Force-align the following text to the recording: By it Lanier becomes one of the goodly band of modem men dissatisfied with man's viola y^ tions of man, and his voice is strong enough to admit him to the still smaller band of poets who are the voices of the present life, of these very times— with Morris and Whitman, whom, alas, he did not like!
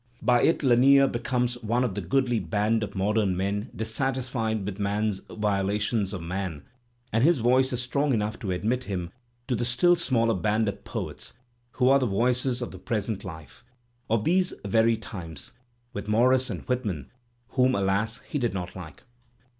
By 0.23 0.41
it 0.41 0.63
Lanier 0.63 1.05
becomes 1.07 1.61
one 1.61 1.83
of 1.83 1.93
the 1.93 2.01
goodly 2.01 2.39
band 2.39 2.81
of 2.81 2.95
modem 2.95 3.37
men 3.37 3.69
dissatisfied 3.75 4.65
with 4.65 4.79
man's 4.79 5.19
viola 5.29 5.73
y^ 5.73 5.79
tions 5.79 6.11
of 6.11 6.23
man, 6.23 6.63
and 7.13 7.23
his 7.23 7.37
voice 7.37 7.71
is 7.71 7.83
strong 7.83 8.11
enough 8.11 8.39
to 8.39 8.49
admit 8.49 8.85
him 8.85 9.11
to 9.47 9.53
the 9.55 9.63
still 9.63 9.95
smaller 9.95 10.33
band 10.33 10.67
of 10.67 10.83
poets 10.83 11.33
who 11.73 11.87
are 11.87 11.99
the 11.99 12.07
voices 12.07 12.63
of 12.63 12.71
the 12.71 12.79
present 12.79 13.23
life, 13.23 13.63
of 14.09 14.23
these 14.23 14.53
very 14.65 14.97
times— 14.97 15.53
with 15.93 16.07
Morris 16.07 16.49
and 16.49 16.61
Whitman, 16.61 17.11
whom, 17.49 17.75
alas, 17.75 18.21
he 18.27 18.39
did 18.39 18.55
not 18.55 18.75
like! 18.75 19.03